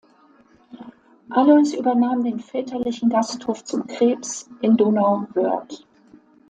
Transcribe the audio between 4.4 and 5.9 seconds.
in Donauwörth.